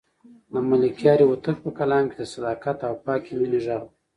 [0.53, 3.91] د ملکیار هوتک په کلام کې د صداقت او پاکې مینې غږ دی.